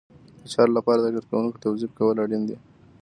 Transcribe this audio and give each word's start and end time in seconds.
د 0.41 0.43
چارو 0.53 0.71
لپاره 0.77 0.99
د 1.01 1.07
کارکوونکو 1.15 1.61
توظیف 1.65 1.91
کول 1.97 2.15
اړین 2.23 2.43
دي. 2.49 2.57